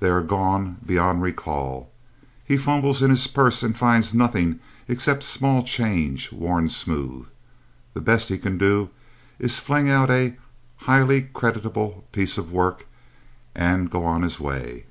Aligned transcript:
They 0.00 0.08
are 0.08 0.22
gone 0.22 0.78
beyond 0.84 1.22
recall. 1.22 1.88
He 2.44 2.56
fumbles 2.56 3.00
in 3.00 3.10
his 3.10 3.28
purse 3.28 3.62
and 3.62 3.76
finds 3.78 4.12
nothing 4.12 4.58
except 4.88 5.22
small 5.22 5.62
change 5.62 6.32
worn 6.32 6.68
smooth. 6.68 7.28
The 7.94 8.00
best 8.00 8.28
he 8.28 8.38
can 8.38 8.58
do 8.58 8.90
is 9.38 9.54
to 9.54 9.62
fling 9.62 9.88
out 9.88 10.10
a 10.10 10.34
"highly 10.78 11.28
creditable 11.32 12.02
piece 12.10 12.36
of 12.38 12.50
work" 12.50 12.88
and 13.54 13.88
go 13.88 14.04
on 14.04 14.22
his 14.22 14.40
way. 14.40 14.84